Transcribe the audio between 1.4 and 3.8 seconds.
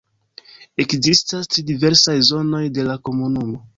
tri diversaj zonoj de la komunumo.